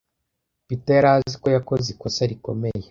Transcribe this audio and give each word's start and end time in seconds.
Peter 0.67 0.95
yari 1.05 1.09
azi 1.13 1.35
ko 1.41 1.47
yakoze 1.55 1.87
ikosa 1.89 2.21
rikomeye. 2.31 2.77